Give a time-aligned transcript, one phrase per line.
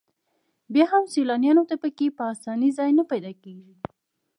[0.73, 3.73] بیا هم سیلانیانو ته په کې په اسانۍ ځای نه پیدا کېږي.